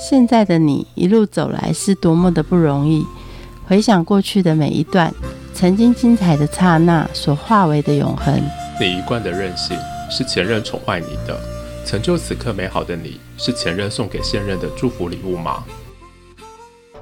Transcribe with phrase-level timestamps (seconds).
[0.00, 3.04] 现在的你一路走来是多么的不容易。
[3.66, 5.12] 回想过去的每一段，
[5.52, 8.32] 曾经精彩的刹那所化为的永恒。
[8.80, 9.76] 你一贯的任性
[10.08, 11.36] 是前任宠坏你的，
[11.84, 15.64] 成就此刻美好的你是前任送给现任的祝福礼物吗？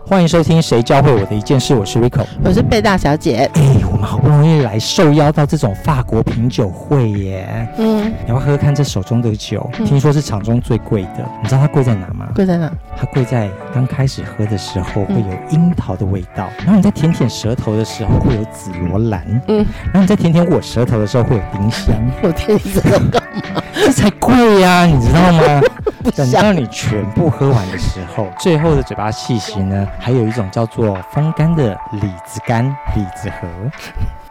[0.06, 3.50] 欢迎收听《谁教会我的一件事》，我是 Rico，我是贝大小姐。
[3.54, 7.68] 哎，我们好不容易来受邀到这种法国品酒会耶。
[7.76, 11.28] 嗯，你要喝喝看这手中的酒，听说是场中最贵的。
[11.42, 12.28] 你知道它贵在哪吗？
[12.34, 12.70] 贵在哪？
[12.96, 21.94] 它贵在刚开始喝的时候会有樱桃的味道，然后你在舔舔舌头的时候会有紫罗兰，嗯，然后你在舔舔我舌头的时候会有丁香。
[22.22, 23.22] 我舔你舌头干
[23.54, 23.62] 嘛？
[23.74, 25.62] 这才贵呀，你知道吗？
[26.14, 32.64] 等到你全部喝完的时候，最后的嘴巴气息呢，还有一种叫做风干的李子干、
[32.94, 33.48] 李子核。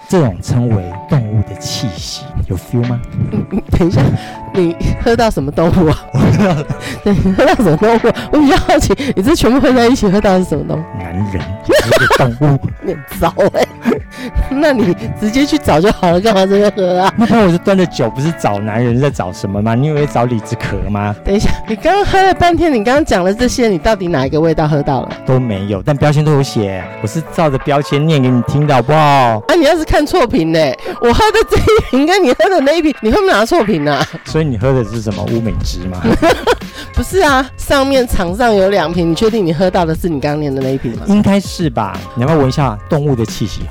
[0.08, 3.02] 这种称为动物的气息，有 feel 吗？
[3.72, 4.02] 等一下，
[4.56, 6.06] 你喝到什么动物啊？
[6.14, 6.64] 我喝到，
[7.04, 8.00] 对，喝到什么动物？
[8.32, 10.84] 我比较好奇，你这全部混在一起喝到的是什么动物？
[10.98, 11.42] 男人，
[12.40, 13.66] 动物，很糟哎。
[14.50, 17.14] 那你直接去找就好了，干嘛这边喝啊？
[17.18, 19.76] 那我就端着酒，不是找男人在找什么吗？
[19.76, 21.16] 你以为找李子壳吗？
[21.24, 25.10] 等一下，你刚刚喝了半天，你刚刚讲了这些，你到底哪一个味道喝到了？
[25.26, 29.00] 都没有，但标签都有写，我是照着标签念给你听的，好不好？
[29.00, 29.96] 啊，你要是看。
[29.96, 30.60] 看错瓶呢？
[31.00, 34.06] 我喝的这一瓶跟你喝的那一瓶，你会不会拿错瓶啊？
[34.26, 36.02] 所以你喝的是什么乌梅汁吗？
[36.94, 41.02] 不是啊，上面场上有两瓶，你确定你喝到的是你刚刚念的那一瓶吗？
[41.08, 42.00] 应该是吧。
[42.16, 43.62] 你要不要闻一下动物的气息？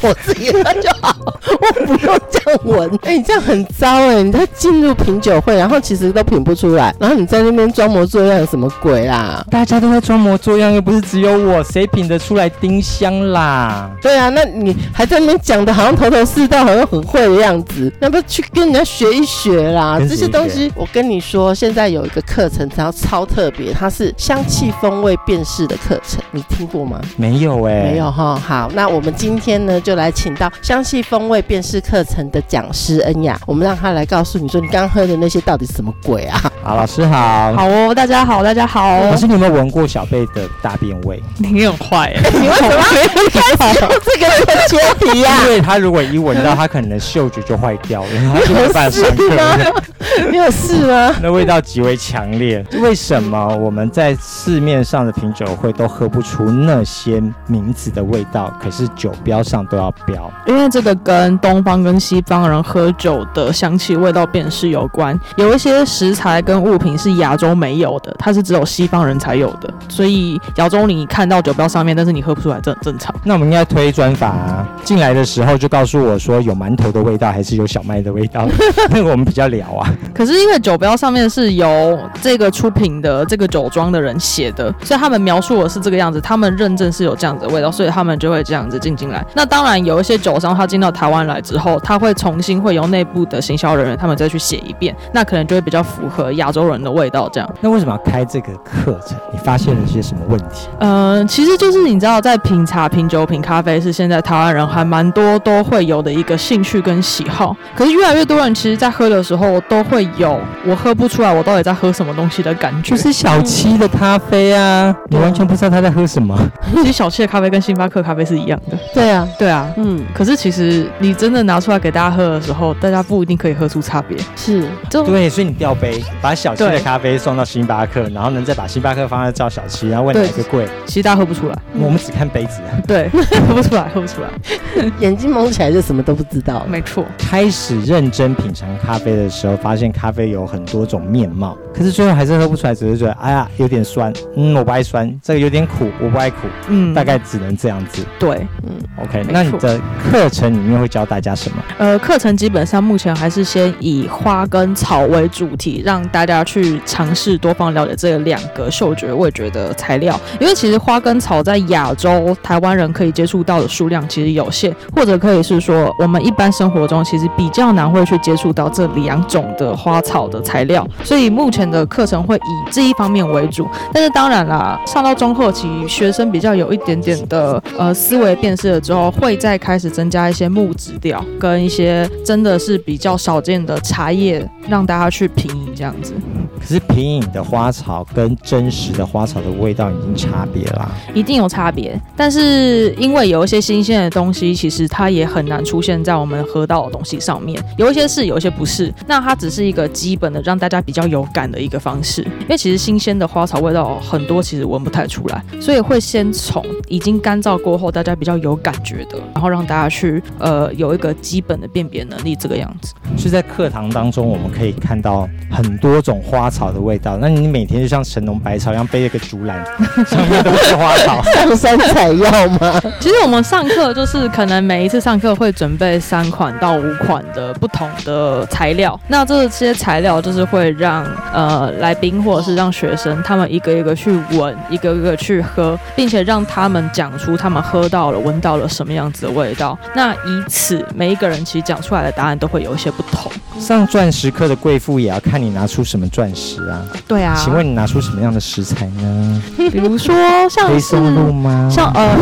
[0.00, 2.98] 我自己喝就好，我不用这样闻。
[3.02, 4.22] 哎，你这样很糟哎！
[4.22, 9.44] 你在进入品酒会，然后其实都品不出来，然后你在那边装模作样，有什么鬼啦？
[9.50, 13.90] 大家都在装模作样，又不是只有我，谁品得出来丁香啦？
[14.00, 15.70] 对啊，那你还在那边讲的。
[15.70, 19.98] 好像头头是道，好像很会的样子，那不要去跟人家学一学啦？
[20.00, 27.00] 这些东西，我跟你说，现在有一个课程，它超特别，它是香气风味辨识的课程，你听过吗？
[27.16, 28.36] 没有哎，没有哈。
[28.36, 36.40] 好，那我们今天呢，就来请到香气风味辨识课程的讲师恩雅，我们让他来告诉你说，你刚喝的那些到底是什么鬼啊？
[36.62, 37.52] 好，老师好。
[37.54, 39.00] 好哦，大家好，大家好。
[39.04, 41.22] 老师，你有没有闻过小贝的大便味？
[41.38, 42.76] 你很坏， 你为什么
[43.32, 45.30] 开始用这个来切题呀？
[45.64, 49.82] 他如果一闻到，他可能嗅觉就坏掉了， 他就没办法上课。
[50.30, 51.14] 你有事吗？
[51.22, 52.64] 那味道极为强烈。
[52.80, 58.52] 为什么我们在市面上的品酒会都喝不出那些名字的味道？
[58.62, 60.30] 可是酒标上都要标。
[60.46, 65.18] 因为这个跟东方跟西方人喝酒的香气味道辨识有关。
[65.36, 69.72] 有一些食材跟物品是亚洲没有的，它是只有西方人才有的。
[69.88, 73.14] 所以亚洲你看到酒标上面，但是你喝不出来，这很正常。
[73.24, 75.50] 那我们应该推专法啊，进来的时候。
[75.60, 78.48] 就告诉我说有馒头的味道还是有小麦的味道，
[78.88, 79.92] 那个我们比较聊啊。
[80.14, 89.22] 可是因为酒标上面是由这个出品的这个酒庄的人写的，所以他们描述的是这个样子，他们认证是有这样子的味道，所以他们就会这样子进进来。
[89.34, 97.54] 那当然有一些酒商他进到台湾来之后，他会重新会由内部的行销人员他们再去写一遍，那可能就会比较符合亚洲人的味道这样。
[97.60, 99.18] 那为什么要开这个课程？
[99.32, 100.68] 你发现了些什么问题？
[100.78, 105.40] 嗯，其实就是你知道，在品茶、品酒、品咖啡是现在台湾人还蛮多。
[105.42, 112.90] 都会有的一个兴趣跟喜好，可是越来越多人其实，在喝的时候都会有我喝不出来我到底在喝什么东西的感觉。
[112.90, 116.38] 就是小七的咖啡啊，你完全不知道他在喝什么。
[116.76, 118.78] 其实小七的咖啡跟星巴克咖啡是一样的。
[118.92, 120.04] 对啊，对啊，嗯。
[120.14, 124.18] 可是其实你真的拿出来给大家喝的时候，大家不一定可以喝出差别。
[124.36, 130.68] 是，对，所以你调杯，把小七的咖啡送到星巴克，然后呢再把星巴克放在照小七，然后问哪个贵。
[130.84, 132.60] 其实大家喝不出来，我们只看杯子。
[132.86, 133.08] 对，
[133.48, 134.28] 喝不出来，喝不出来，
[135.00, 136.66] 眼睛蒙起来就什么都不知道。
[136.68, 146.36] 没错，开始认真品尝咖啡的时候，发现咖啡有很多种面貌，可是最后还是喝不出来，只是觉得哎呀有点酸，嗯，我不爱酸；这个有点苦，我不爱苦，
[146.68, 148.04] 嗯，大概只能这样子。
[148.18, 149.24] 对，嗯，OK。
[149.32, 149.80] 那你的
[150.10, 151.56] 课程里面会教大家什么？
[151.78, 160.18] 呃，课程基本上目前还是先以花跟草为主题，让大家去尝试多方了解这两个嗅觉味觉的材料。
[160.40, 173.68] 因为其实花跟草在亚洲台湾人可以接触到的数量其实有限，或者可以是说我们一般生活中其实比较难会去接触到这两种的花草的材料，所以目前的课程会以这一方面为主。
[173.92, 186.14] 但是当然啦，上到中后期，学生比较有一点点的呃思维变识了之后，会再开始增加一些木质调跟一些真的是比较少见的茶叶，让大家去品饮这样子。
[186.58, 190.90] 可是品饮的花草跟真实的花草的味道已经差别啦。
[191.14, 197.62] 一定有差别，但是因为有一些新鲜的东西，其实它也很难出现在我们喝到的东西上面。
[197.78, 198.92] 有一些是，有一些不是。
[199.06, 202.22] 那它只是一个基本的让大家比较有感的一个方式。
[202.22, 212.94] 因为其实新鲜的花草味道很多，其实闻不太出来，所以会先从已经干燥过后大家比较有感觉的，然后让大家去呃有一个基本的辨别能力，这个样子。
[213.18, 217.18] 是在课堂当中，我们可以看到很多种花草的味道。
[217.20, 219.62] 那你每天就像神农百草一样，背一个竹篮，
[220.06, 221.22] 上面都是花草。
[221.22, 222.80] 上山采药吗？
[223.00, 239.78] 其实我们上课就是可能每一次上课会准备三款到五款的不同的材料，那这些材料就是会让呃来宾或者是让学生他们一个一个去闻，一个一个去喝，并且让他们讲出他们喝到了、闻到了什么样子的味道。
[239.94, 243.30] 那以此每一个人其实讲出来的答案都会有一些不同。
[243.60, 246.82] 上钻石课的贵妇也要看你拿出什么钻石啊？
[247.06, 249.42] 对啊，请问你拿出什么样的食材呢？
[249.56, 250.14] 比如说
[250.48, 251.68] 像黑松露吗？
[251.70, 252.16] 像呃。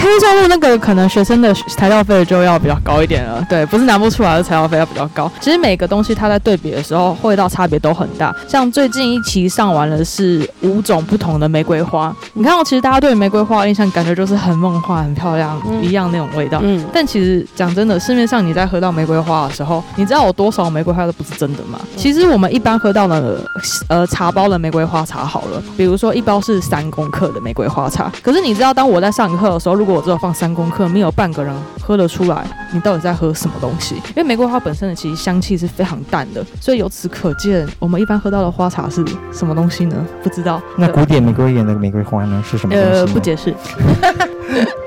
[0.00, 5.30] 黑松露那个可能学生的材料费就要比较高一点了，对，不是拿不出来的材料费要比较高。
[5.40, 8.34] 其实每个东西它在对比的时候味道差别都很大。
[8.48, 16.60] 像最近一期上完了是五种不同的玫瑰花，你看到，其实大家对玫瑰花的印象感觉就是很梦幻、很漂亮一样那种味道。
[16.62, 16.82] 嗯。
[16.92, 21.78] 但其实讲真的，市面上你在喝到玫瑰花的时候，你知道有多少玫瑰花都不是真的吗？
[21.96, 23.40] 其实我们一般喝到的
[23.88, 33.96] 呃茶包的玫瑰花茶好了，比如说一包是三公克的玫瑰花茶，可是你知道当我在上课的时候，如果我只有放三公克，没有半个人喝得出来，你到底在喝什么东西？
[33.96, 40.06] 因为玫瑰花本身的其实香气是非常淡的，所以由此可见，我们一般喝到的花茶是什么东西呢？
[40.22, 40.60] 不知道。
[40.76, 42.42] 那古典玫瑰园的玫瑰花呢？
[42.48, 42.74] 是什么？
[42.74, 43.54] 呃，不解释。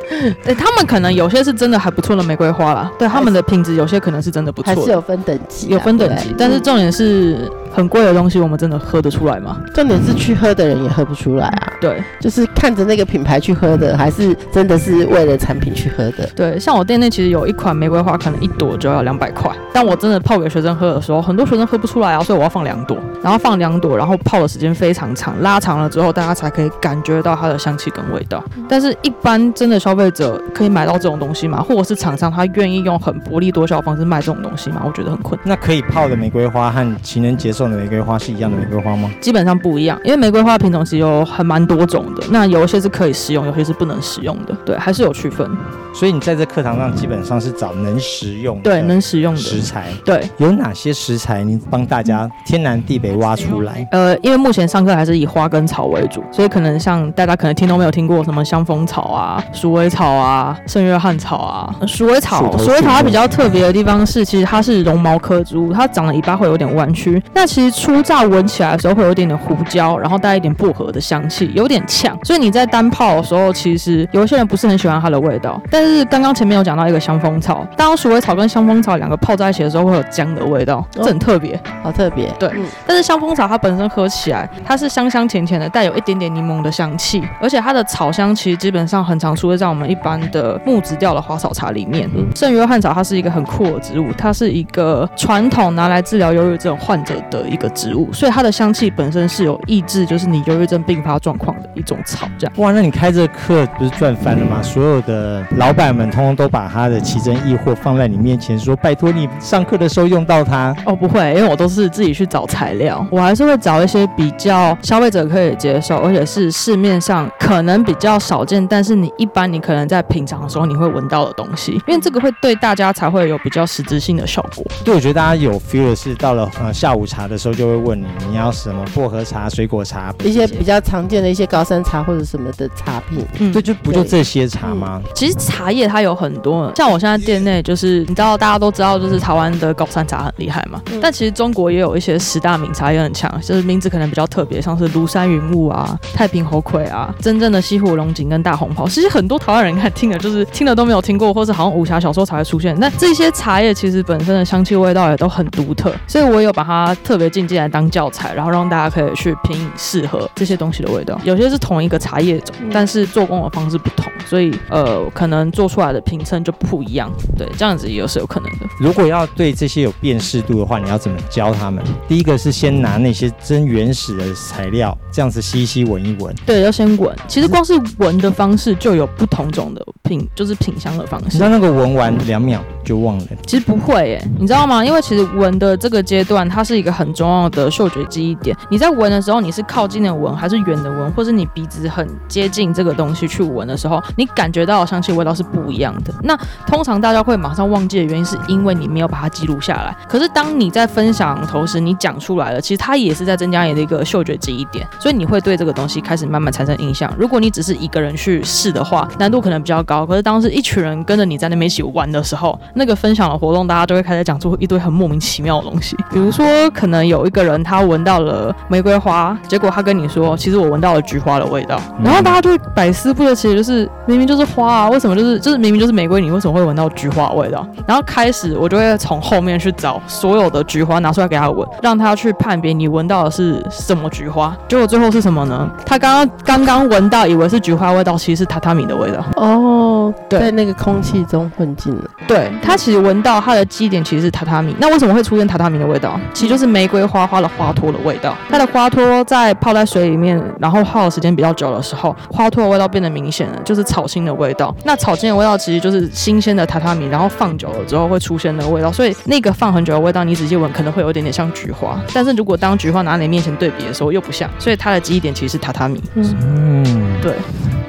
[0.44, 6.34] 对， 他们可能有些是真的还不错的玫瑰花啦，对他们的品质有些可能是真的不错，还是有分等级，有分等级。
[6.38, 9.58] 但是重点是很贵的东西，我们真的喝得出来吗？
[9.74, 11.74] 重点是去喝的人也喝不出来啊。
[11.82, 16.28] 对，就是看着那个品牌去喝的，还是真的是为了产品去喝的。
[16.36, 28.44] 对，像我店内其实有一款玫瑰花，可能一朵就要两百块，但我真的泡给学生喝的时候，很多学生喝不出来啊，所以我要放两朵，然后放两朵，然后泡的时间非常长，拉长了之后，大家才可以感觉到它的香气跟味道。
[28.70, 31.62] 但是一般真的消费者可以买到这种东西吗？
[31.62, 34.82] 或者是厂商他愿意用很薄利多销的方式卖这种东西吗？
[34.86, 35.50] 我觉得很困难。
[35.50, 39.10] 那可以泡的玫瑰花和情人节送的玫瑰花是一样的玫瑰花吗？
[39.22, 42.24] 基本上不一样，因为玫瑰花品种其实有很蛮多种的。
[42.30, 44.56] 那有一些是可以食用，有些是不能食用的。
[44.66, 45.50] 对，还是有区分。
[45.94, 49.86] 所以你在这课堂上基本上是找能食用对能食用的食材。
[50.04, 53.88] 对，有哪些食材你帮大家天南地北挖出来？
[53.92, 60.58] 呃，因为目前上课还是以花跟草为主，所以可能像大家可能听都没有听过什么香蜂草啊、鼠尾草啊。
[60.66, 67.22] 圣约翰草啊，鼠尾草，鼠尾草它比较特别的地方是，其实它是绒毛科植物，它长的尾巴会有点弯曲。
[67.34, 72.18] 那其实初榨闻起来的时候会有一点点胡椒，然后带一点薄荷的香气，有点呛。
[72.24, 75.62] 所以你在单泡的时候，其实有一些人不是很喜欢它的味道。
[75.70, 82.30] 但是刚刚前面有讲到一个香蜂草，当鼠尾草跟香蜂草两个泡在一起的时候，会有姜的味道，这很特别，好特别。
[82.40, 82.50] 对，
[82.88, 90.60] 但是香蜂草它本身喝起来，它是香香甜甜的，带有一点点柠檬的香气，而且它的草香其实基本上很常出现在我们一般的。
[90.66, 102.30] 木质调的花草茶里面，圣约翰草它是一个很酷的植物，它是一个传统拿来治疗忧郁症患者的一个植物，所以它的香气本身是有抑制，就是你忧郁症并发状况的一种草。
[102.38, 104.62] 这样哇，那你开这课不是赚翻了吗？
[104.62, 110.76] 所有的老板们通通都把他的奇珍异货放在你面前，说拜托你上课的时候用到它。
[110.86, 124.66] 哦，不会，因为我都是自己去找材料，我还是会找一些比较消费者可以接受，而且是市面上可能比较少见，但是你一般你可能在品尝的时候你会闻到的东西，因为这个会对大家才会有比较实质性的效果。
[124.84, 133.26] 对，我觉得大家有 feel 的是，到了呃下午茶的时候，就会问你你要什么薄荷茶、水果茶，一些比较常见的一些高山茶或者什么的茶品。
[133.40, 135.02] 嗯，对，就不就这些茶吗？
[135.16, 140.80] 其实茶叶它有很多，像我现在店内就是，你知道大家都知道，就是台湾的高山茶很厉害嘛。
[141.02, 148.88] 但其实中国也有一些十大名茶也很强，就是名字可能比较特别，像是庐山云雾啊、太平猴魁啊、真正的西湖龙井跟大红袍。
[148.88, 150.84] 其实很多台湾人看听的就是听了都。
[150.84, 152.78] 都没有听过，或是好像武侠小说才会出现。
[152.78, 161.18] 那这些茶叶其实本身的香气味道也都很独特，所以我有把它特别进进来当教材，然后让大家可以去品饮适合这些东西的味道。
[161.24, 167.12] 有些是同一个茶叶种，但是做工的方式不同，所以呃，可能做出来的评称就不一样。
[167.38, 168.66] 对，这样子也是有可能的。
[168.80, 171.84] 如果要对这些有辨识度的话，你要怎么教他们？
[172.08, 176.34] 第一个是先拿那些真原始的材料，这样子吸一吸、闻一闻。
[176.46, 177.16] 对，要先闻。
[177.28, 181.40] 其实光是闻的方式就有不同种的品就是品香的方式你知。
[181.40, 184.84] 道那个闻完两秒就忘了，其实不会耶，你知道吗？
[184.84, 188.56] 因为其实闻的这个阶段，它是一个很重要的嗅觉记忆点。
[188.70, 196.14] 你在闻的时候，你是靠近的闻，还是远的闻，或是你鼻子很接近这个东西去闻的时候，你感觉到的香气味道是不一样的。
[196.24, 199.96] 那通常大家会马上忘记的原因，是因为你没有把它记录下来。
[200.10, 207.10] 可是当你在分享同时，你讲出来了，其实它也是在增加你的一个嗅觉记忆点，所以你会对这个东西开始慢慢产生印象。
[207.18, 209.93] 如果你只是一个人去试的话，难度可能比较高。
[210.06, 215.96] 可是当时一群人跟着你在那边一起玩的时候，那个分享的活动，大家就会开始讲出一堆很莫名其妙的东西。
[216.12, 227.66] 比如说，可能有一个人他闻到了玫瑰花，结果他跟你说，其实我闻到了菊花的味道，嗯然后大家就会百思不得其解，就是明明就是花啊，为什么就是就是明明就是玫瑰，你为什么会闻到菊花的味道？
[227.88, 234.56] 然后开始我就会从后面去找所有的菊花拿出来给他闻，让他去判别你闻到的是什么菊花。
[234.68, 235.70] 结果最后是什么呢？
[235.86, 239.24] 他刚刚刚刚闻到以为是菊花味道，其实是榻榻米的味道。
[239.36, 239.83] 哦，
[240.30, 242.10] 对在那个空气中混进了。
[242.28, 244.76] 对，它其实闻到它的基点其实是榻榻米。
[244.80, 246.20] 那为什么会出现榻榻米的味道？
[246.34, 248.36] 其实就是玫瑰花花的花托的味道。
[248.50, 254.74] 它的花托在泡在水里面，然后泡的时间比较久的时候，花托的味道变得明显了，就是草青的味道。
[254.84, 258.92] 那草青的味道其实就是新鲜的榻榻米，然后放久了之后会出现那个味道。
[258.92, 266.02] 所以那个放很久的味道，你仔细闻可能会有一点点像菊花，但是如果当菊花拿在你面前对比的时候又不像，所以它的记忆点其实是榻榻米。
[266.16, 267.34] 嗯，对。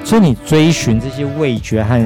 [0.05, 1.99] 所以你追寻这些味觉和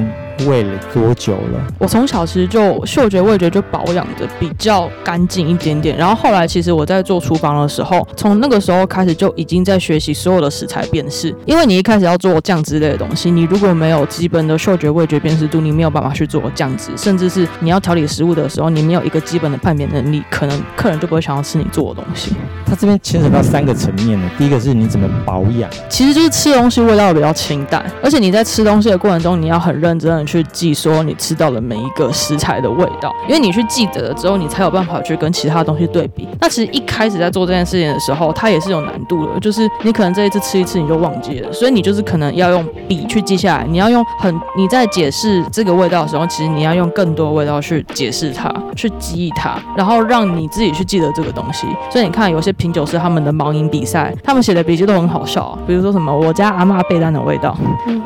[0.47, 1.67] 味了多久了？
[1.77, 22.31] 我从小其实就嗅觉味觉就保养的比较干净一点点，然后后来其实我在做厨房的时候，从那个时候开始就已经在学习所有的食材辨识，因为你一开始要做酱汁类的东西，你如果没有基本的嗅觉味觉辨识度，你没有办法去做酱汁，甚至是你要调理食物的时候，你没有一个基本的判别能力，可能客人就不会想要吃你做的东西。
[22.65, 24.29] 它这边牵扯到三个层面呢。
[24.37, 36.27] 第一个是你怎么保养，其实就是吃东西味道比较清淡，而且你在吃东西的过程中，你要很认真的去记说你吃到的每一个食材的味道，因为你去记得了之后，你才有办法去跟其他东西对比。
[36.39, 51.65] 那其实一开始在做这件事情的时候，它也是有难度的，就是你可能这一次吃一次你就忘记了，所以你就是可能要用笔去记下来，你要用很你在解释这个味道的时候，其实你要用更多味道去解释它，去记忆它，然后让你自己去记得这个东西。
[51.89, 57.57] 所以你看，有些品酒师他们的盲饮比赛，他们写的笔记都很好笑、比如说什么我家阿嬷被单的味道，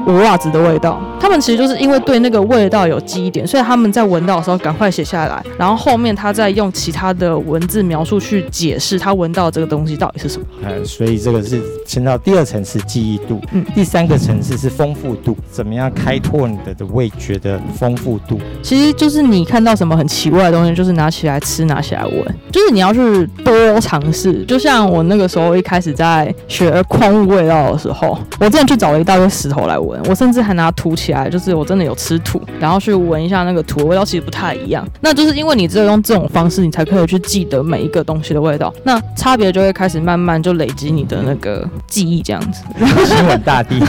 [0.06, 10.46] 我袜子的味道，他们其实就是因为对那个味道有记忆点，所以他们在闻到的时候赶快写下来，然后后面他再用其他的文字描述去解释他闻到这个东西到底是什么。
[10.64, 18.40] 呃，所以这个是牵到第二层是记忆度，嗯第三个层次是丰富度，怎么样开拓你的的味觉的丰富度？
[18.62, 24.44] 其实就是你看到什么很奇怪的东西，就是拿起来吃，拿起来闻，就是你要去多尝试。
[24.46, 34.86] 就像我那个时候一开始在学矿物味道的时候，我之前去找了一大堆石头来闻，我甚至还拿土起来，就是我真的有吃土，然后去闻一下那个土的味道，其实不太一样。
[35.00, 42.62] 那就是因为你只有用这种方式，你才可以去记得每一个东西的味道，那差别就会开始慢慢就累积你的那个记忆，这样子。
[43.06, 43.82] 亲吻大地，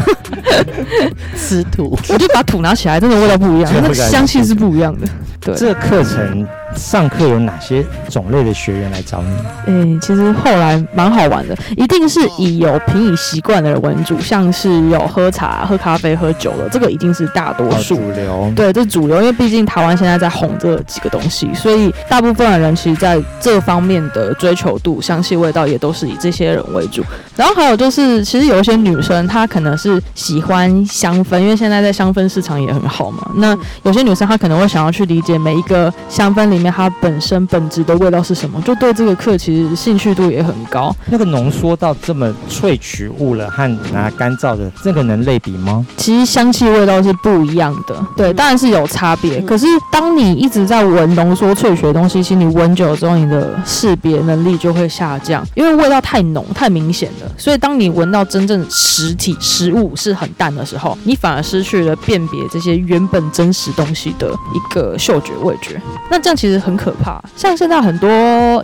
[1.37, 5.09] 吃土，我就把土拿起来，真的味道不一样，那个 香气是不一样的。
[5.41, 5.55] 对。
[5.57, 9.73] 这个课程上课有哪些种类的学员来找你？
[9.73, 17.95] 诶、其实后来蛮好玩的，一定是以有品饮习惯的人为主，像是有喝茶、喝咖啡、喝酒的，这个一定是大多哦，数。
[17.97, 18.53] 主流。
[18.57, 27.03] 对，这是主流，因为毕竟台湾现在在红这几个东西，所以大部分的人其实在这方面的追求度、香气、味道也都是以这些人为主。
[27.37, 33.31] 然后还有就是，其实有一些女生她可能是喜欢香氛，因为现在在香氛市场也很好嘛。
[33.37, 40.95] 那有些女生她可能会想要去理解每一个香氛里面它本身本质的味道是什么，就对这个课其实兴趣度也很高。
[41.11, 45.85] 那个浓缩到这么萃取物了和拿干燥的，这个能类比吗？
[45.97, 49.41] 其实香气味道是不一样的，对，当然是有差别。
[49.43, 57.31] 可是当你一直在闻浓缩萃取的东西，其实你闻久了之后，你的识别能力就会下降，因为味道太浓、太明显了。
[57.37, 65.81] 所以当你闻到真正实体食物是很淡的时候，你反而失去了辨别这些原本真实东西的一个嗅觉味觉。
[66.11, 67.23] 那这样其实很可怕。
[67.37, 68.09] 像现在很多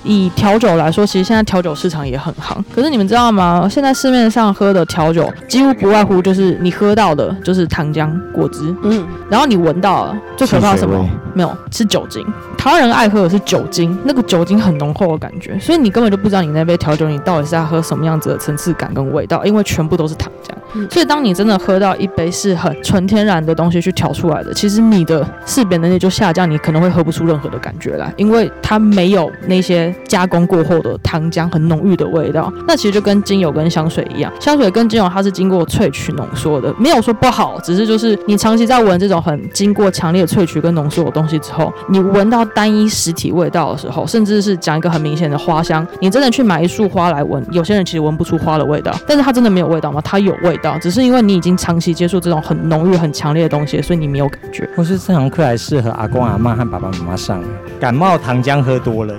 [0.04, 2.64] 以调酒来说，其实现在调酒市场也很行。
[2.74, 3.68] 可是你们知道吗？
[3.70, 11.08] 现在市面上喝的调酒几乎不外乎就是你喝到的就是糖浆、果汁，嗯，然后你闻到了最可怕什么？
[11.34, 12.24] 没有，是酒精。
[12.58, 20.50] 台湾人爱喝的是酒精，那个酒精很浓厚的感觉，所以你根本就不知道你那杯调酒你到底是在喝什么样子的层次感跟味道，因为全部都是糖浆。
[20.88, 32.52] 所以当你真的喝到一杯是很纯天然的东西去调出来的，其实你的识别能力就下降，你可能会喝不出任何的感感觉来，因为它没有那些加工过后的糖浆很浓郁的味道。
[32.66, 50.00] 那其实就跟精油跟香水一样，香水跟精油它是经过萃取浓缩的，没有说不好，只是就是你长期在闻这种很经过强烈萃取跟浓缩的东西之后，你闻到单一实体味道的时候，甚至是讲一个很明显的花香，你真的去买一束花来闻，有些人其实闻不出花的味道，但是它真的没有味道吗？
[50.04, 54.68] 它有味道，只是因为你已经长期接触这种很浓郁、很强烈的东西，所以你没有感觉。
[54.76, 57.42] 或是这堂课还适合阿公阿妈和爸爸妈妈上，
[57.80, 59.14] 感冒糖浆喝多了，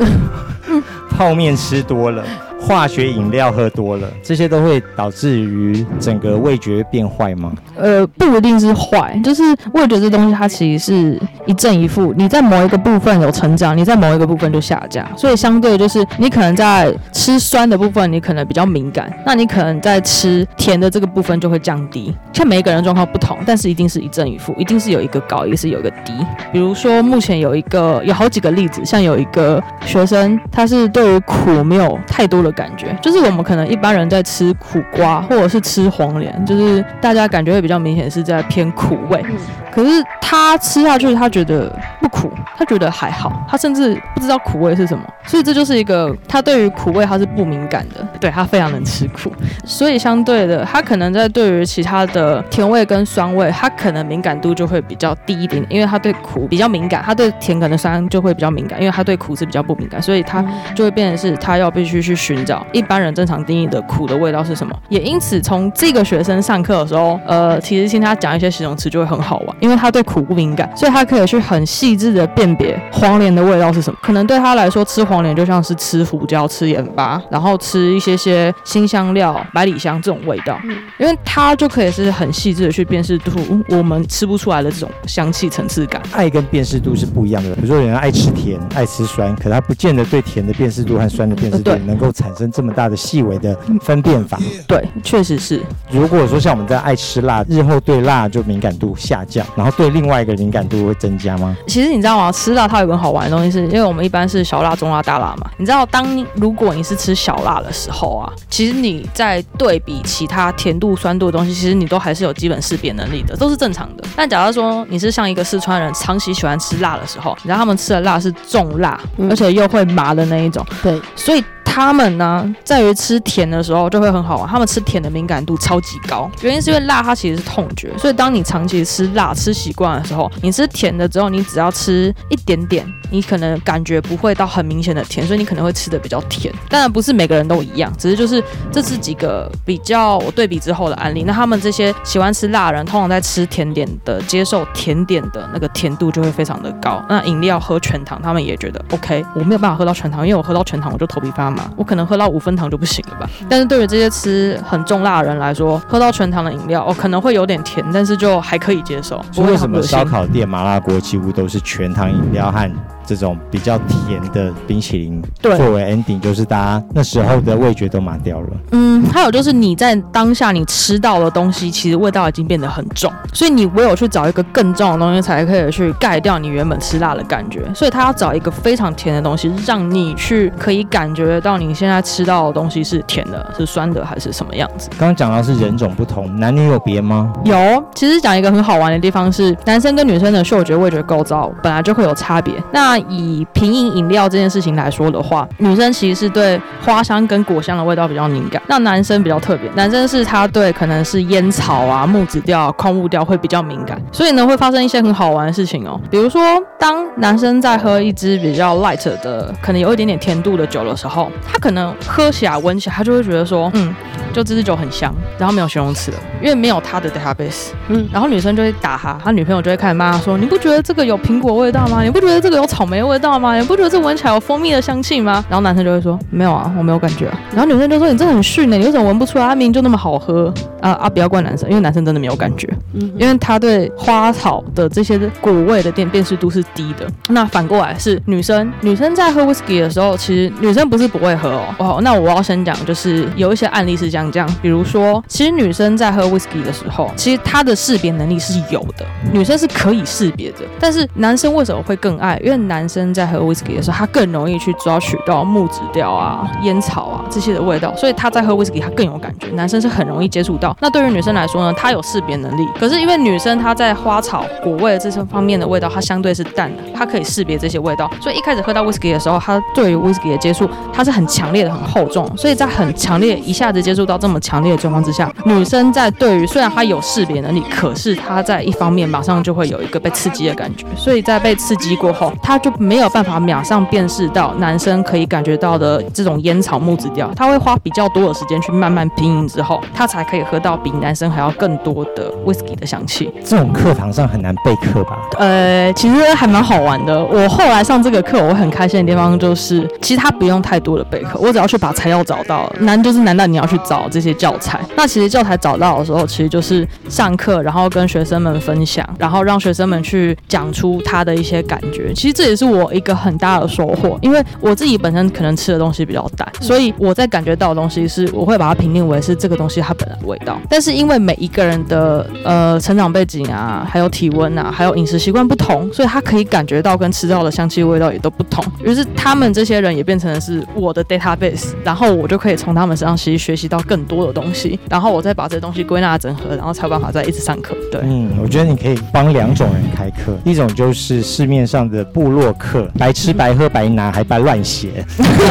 [1.10, 2.24] 泡面吃多了。
[2.62, 7.52] 化学饮料喝多了，这些都会导致于整个味觉变坏吗？
[7.76, 12.14] 呃，不一定是坏，就是味觉这东西它其实是一正一负。
[12.16, 15.06] 你在某一个部分有成长，你在某一个部分就下降。
[15.18, 22.16] 所以相对就是你可能在吃酸的部分，你可能比较敏感，那你可能在吃甜的这个部分就会降低。
[22.32, 26.14] 像每一个人状况不同，但是一定是一正一负，一定是有一个高，也是有一个低。
[26.54, 32.51] 比如说目前有一个有好几个例子，像有一个学生，他是对于苦没有太多的。
[32.52, 39.24] 感觉就是我们可能一般人在吃苦瓜或者是吃黄连，就是大家感觉会比较明显是在偏苦味。
[39.72, 45.04] 可是他吃下去，他觉得不苦，他觉得还好，他甚至不知道苦味是什么。
[45.26, 49.32] 所以这就是一个他对于苦味他是不敏感的，对他非常能吃苦。
[49.64, 60.44] 所以相对的，他可能在对于其他的甜味跟酸味，他可能敏感度就会比较低一点，因为他对苦比较敏感，他对甜可能酸就会比较敏感，因为他对苦是比较不敏感，所以他
[60.76, 64.76] 就会变成是他要必须去寻找一般人正常定义的苦的味道是什么。
[64.90, 69.56] 也因此，从这个学生上课的时候，呃，其实听他讲一些形容词就会很好玩。
[69.62, 73.98] 因为他对苦不敏感，所以他可以去很细致的辨别黄连的味道是什么。
[74.02, 80.60] 可能对他来说，吃黄连就像是吃胡椒、吃盐巴，然后吃一些些新香料、百里香这种味道。
[80.64, 83.40] 嗯因为他就可以是很细致的去辨识出
[83.70, 86.02] 我们吃不出来的这种香气层次感。
[86.12, 87.56] 爱跟辨识度是不一样的。
[87.56, 94.38] 比如说，有人爱吃甜，爱吃酸，可他不见得对甜的辨识度和酸的辨识度能够产生这么大的细微的分辨法。
[94.68, 95.62] 对，确实是。
[95.90, 99.46] 如果说像我们在爱吃辣，日后对辣就敏感度下降。
[99.56, 101.56] 然后对另外一个敏感度会增加吗？
[101.68, 102.32] 其实你知道吗？
[102.32, 105.50] 吃辣它有个好玩的东西，是因为我们一般是小辣、中辣、大辣嘛。
[105.58, 114.04] 你知道，当如果你是吃小辣的时候啊，其实你在对比其他甜度、酸度的东西，其实你都还是有基本识别能力的，都是正常的。
[114.16, 120.66] 但假如说你是像一个四川人，长期喜欢吃辣的时候，你知道他们吃的辣是重辣，而且又会麻的那一种。
[120.82, 121.44] 对，所以。
[121.64, 124.48] 他们呢，在于吃甜的时候就会很好玩。
[124.48, 136.54] 他们吃甜的敏感度超级高，原因是因为辣它其实是痛觉，所以当你长期吃辣吃习惯的时候，你吃甜的之后，你只要吃一点点，你可能感觉不会到很明显的甜，所以你可能会吃的比较甜。
[136.70, 141.24] 当然不是每个人都一样，只是就是这是几个比较我对比之后的案例。
[141.24, 147.04] 那他们这些喜欢吃辣的人，通常在吃甜点的接受甜点的那个甜度就会非常的高。
[147.08, 151.70] 那饮料喝全糖，他们也觉得 OK，我没有办法喝到全糖，因为我喝到全糖我就头皮发麻。
[151.76, 153.30] 我可能喝到五分糖就不行了吧？
[153.50, 159.22] 但是对于这些吃很重辣的人来说，喝到全糖的饮料哦，可能会有点甜，但是就还可以接受。
[159.38, 162.70] 为什么烧烤店、麻辣锅几乎都是全糖饮料和？
[163.04, 168.48] 这种比较甜的冰淇淋作为 ending，就是大家那时候的味觉都麻掉了。
[168.72, 177.68] 嗯，还有就是你在当下你吃到的东西，其实味道已经变得很重，所以你唯有去找一个更重的东西，才可以去盖掉你原本吃辣的感觉。
[177.74, 184.90] 所以他要找一个非常甜的东西，让你去可以感觉到你现在吃到的东西是甜的、是酸的还是什么样子。
[184.92, 187.34] 刚刚讲到是人种不同，男女有别吗？
[187.44, 192.54] 有，其实讲一个很好玩的地方是，男生跟女生的嗅觉味觉构造本来就会有差别。
[192.72, 206.42] 那以平饮饮料这件事情来说的话，女生其实是对花香跟果香的味道比较敏感，那男生比较特别，男生是他对可能是烟草啊、木质调、矿物调会比较敏感，所以呢会发生一些很好玩的事情哦，比如说
[206.78, 213.94] 当男生在喝一支比较 light 的，可能有一点点甜度的酒的时候，他可能喝起来闻起来，他就会觉得说，嗯，
[214.34, 222.04] 就这支酒很香，然后没有形容词了，因为没有他的 database，嗯，然后女生就会打他，他女朋友就会开始骂他说，你不觉得这个有苹果味道吗？
[222.04, 223.18] 你不觉得这个有草莓味？
[223.20, 223.56] 道吗？
[223.56, 225.46] 你不觉得这闻起来有蜂蜜的香气吗？
[225.48, 227.30] 然后男生就会说没有啊，我没有感觉。
[227.52, 229.46] 然后女生就说你这很逊呢，你为什么闻不出来？
[229.48, 231.10] 它明明就那么好喝啊啊！
[231.10, 237.08] 不要怪男生，因为男生真的没有感觉，嗯，因为他对花草的这些果味的辨辨识度是低的。
[237.30, 241.76] 那反过来是女生，女生在喝 whisky 的时候，其实女生不是不会喝哦。
[241.78, 250.58] 哦，那我要先讲，就是有一些案例是这样这样，比如说，其实女生在喝 whisky 的时候，其实她的识别能力是有的，女生是可以识别的。
[250.80, 252.40] 但是男生为什么会更爱？
[252.44, 259.48] 因为男生在喝 whisky 的时候，他更容易去抓取到木质调啊、烟草啊这些的味道，所以他在喝 whisky 他更有感觉。
[259.52, 293.32] 男生是很容易接触到那对于女生来说呢，她有识别能力，可是因为女生她在花草果味这些方面的味道，它相对是淡的，她可以识别这些味道，所以一开始喝到 whisky 的时候，她对于 whisky 的接触，它是很强烈的、很厚重，所以在很强烈一下子接触到这么强烈的状况之下，女生在对于虽然她有识别能力，可是她在一方面马上就会有一个被刺激的感觉，所以在被刺激过后，她就没有办法马上辨识到男生可以感觉到的这种烟草木质调，她会花比较多的时间去慢慢品饮之后，她才可以喝到比男生还要更多的 whisky 的香气。
[293.44, 295.18] 这种课堂上很难备课吧？
[295.40, 297.24] 呃，其实还蛮好玩的。
[297.24, 304.80] 我后来上这个课，我很开心的地方就是，其实它不用太多的备课，我只要去把材料找到，难就是难在你要去找这些教材。
[304.96, 312.14] 那其实教材找到的时候，其实就是上课，然后跟学生们分享，然后让学生们去讲出他的一些感觉。
[312.14, 320.51] 其实这也是我一个很大的收获，因为我自己本身可能吃的东西比较淡，所以我在感觉到的东西是，我会把它评定为是这个东西它本来的味道。
[320.70, 328.64] 但是因为每一个人的呃成长背景啊，还有体温啊，还有饮食习惯不同，所以他可以感觉到跟吃到的香气味道也都不同。
[328.84, 337.76] 于是他们这些人也变成了是我的 database，然后我就可以从他们身上其实学习到更多的东西，然后我再把这些东西归纳整合，然后才有办法再一直上课。
[337.92, 338.02] 对。
[338.04, 344.90] 嗯，我觉得你可以帮两种人开课，一种就是市面上的部落客，白吃白喝白拿还白乱写；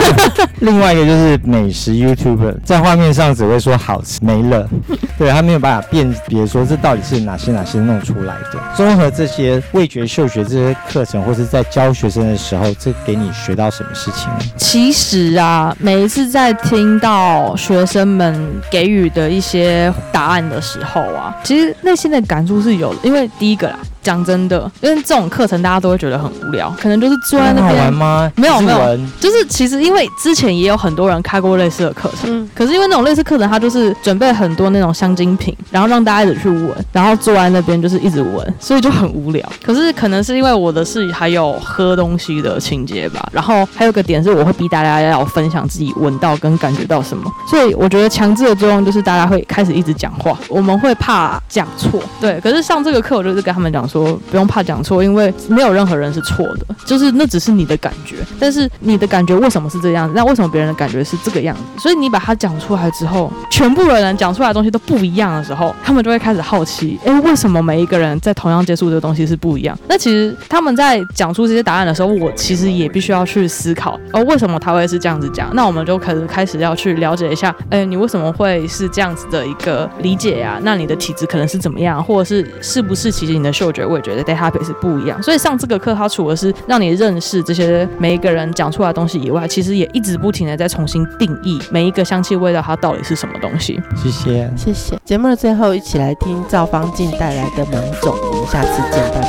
[0.61, 4.69] 另外一个就是美食 YouTuber，在画面上只会说好吃没了，
[5.19, 8.61] 对他没有办法辨别说这到底是哪些哪些弄出来的。
[8.77, 14.39] 综合这些味觉、嗅觉这些课程，或是在教学生的时候，这给你学到什么事情呢？
[14.57, 23.01] 其实啊，每一次在听到学生们给予的一些答案的时候啊，其实内心的感触是有的。
[23.03, 27.93] 因为第一个啦，讲真的，因为这种课程大家都会觉得很无聊，可能就是坐在那边好玩边。
[27.93, 28.33] 吗？
[28.37, 39.47] 没有没有就是其实因为之前也有很多人开过类似的课程，嗯，可是因为那种类似课程，他就是准备很多那种香精品，然后让大家一直去闻，然后坐在那边就是一直闻，所以就很无聊。
[39.63, 52.41] 可是可能是因为我的是还有喝东西的情节吧，然后还有个点是我会逼大家要分享自己闻到跟感觉到什么，所以我觉得强制的作用就是大家会开始一直讲话，我们会怕讲错，对。
[52.41, 60.15] 可是上这个课，我就是跟他们讲说，不用怕讲错，因为没有任何人是错的，就是那只是你的感觉，但是你的感觉为什么是这样子？
[60.15, 61.63] 那为什么别人的感觉是这个样子？
[61.83, 69.77] 所以你把它讲出来之后，全部的人讲出来的东西都不一样的时候，他们就会开始好奇，哎，为什么每一个人在同样接触这个东西是不一样？
[69.89, 75.51] 那其实他们在讲出这些答案的时候，我其实也必须要去思考，哦，为什么他会是这样子讲？
[75.55, 85.23] 那我们就可能开始要去了解一下，哎，你为什么会是这样子的一个理解呀、那你的体质可能是怎么样，或者是是不是其实你的嗅觉、味觉得 database 是不一样？
[85.23, 93.81] 所以上这个课，它除了是让你认识这些每一个人讲出来的东西以外，其实也一直不停的在重新定义每一个香气味道它到底是什么东西。
[93.97, 94.51] 谢谢。
[94.57, 94.99] 谢谢。
[95.05, 99.29] 节目的最后，一起来听赵方静带来的《芒种》，我们下次见，拜拜。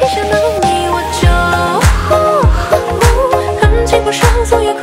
[0.00, 1.28] 一想到你我就，
[3.60, 4.74] 恨情不上，总有